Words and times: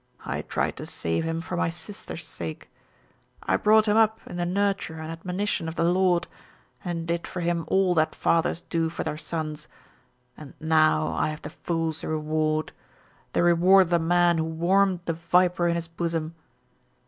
I 0.25 0.41
tried 0.41 0.77
to 0.77 0.87
save 0.87 1.25
him 1.25 1.41
for 1.41 1.55
my 1.55 1.69
sister's 1.69 2.25
sake. 2.25 2.71
I 3.43 3.55
brought 3.55 3.87
him 3.87 3.97
up 3.97 4.19
in 4.25 4.37
the 4.37 4.47
nurture 4.47 4.95
and 4.97 5.11
admonition 5.11 5.67
of 5.67 5.75
the 5.75 5.83
Lord, 5.83 6.25
and 6.83 7.07
did 7.07 7.27
for 7.27 7.41
him 7.41 7.65
all 7.67 7.93
that 7.93 8.15
fathers 8.15 8.61
do 8.61 8.89
for 8.89 9.03
their 9.03 9.19
sons, 9.19 9.67
and 10.35 10.55
now 10.59 11.09
I 11.09 11.27
have 11.29 11.43
the 11.43 11.51
fool's 11.51 12.03
reward 12.03 12.71
the 13.33 13.43
reward 13.43 13.83
of 13.85 13.89
the 13.91 13.99
man 13.99 14.39
who 14.39 14.45
warmed 14.45 15.01
the 15.05 15.13
viper 15.13 15.67
in 15.67 15.75
his 15.75 15.87
bosom. 15.87 16.33